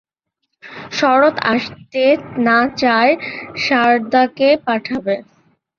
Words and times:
শরৎ 0.91 1.35
আসতে 1.51 2.03
না 2.47 2.59
চায় 2.81 3.13
সারদাকে 3.57 4.49
পাঠাবে। 4.65 5.15